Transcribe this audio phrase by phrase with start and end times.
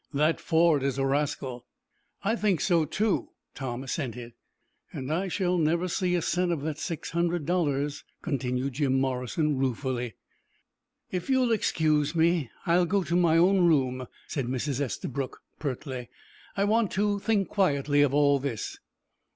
[0.15, 1.67] That Ford is a rascal."
[2.23, 4.33] "I think so, too," Tom assented.
[4.91, 9.59] "And I shall never see a cent of that six hundred dollars," continued Jim Morrison,
[9.59, 10.15] ruefully.
[11.11, 14.81] "If you'll excuse me, I'll go to my own room," said Mrs.
[14.81, 16.09] Estabrook, pertly.
[16.57, 18.79] "I want to think quietly of all this."